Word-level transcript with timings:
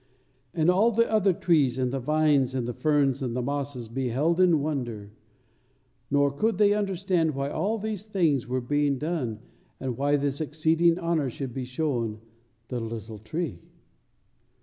And 0.55 0.71
all 0.71 0.89
the 0.89 1.07
other 1.11 1.31
trees 1.31 1.77
and 1.77 1.93
the 1.93 1.99
vines 1.99 2.55
and 2.55 2.67
the 2.67 2.73
ferns 2.73 3.21
and 3.21 3.35
the 3.35 3.41
mosses 3.43 3.87
beheld 3.87 4.39
in 4.41 4.59
wonder; 4.59 5.11
nor 6.09 6.31
could 6.31 6.57
they 6.57 6.73
understand 6.73 7.35
why 7.35 7.51
all 7.51 7.77
these 7.77 8.07
things 8.07 8.47
were 8.47 8.61
being 8.61 8.97
done, 8.97 9.41
and 9.79 9.97
why 9.97 10.15
this 10.15 10.41
exceeding 10.41 10.97
honor 10.97 11.29
should 11.29 11.53
be 11.53 11.65
shown 11.65 12.19
the 12.69 12.79
little 12.79 13.19
tree. 13.19 13.59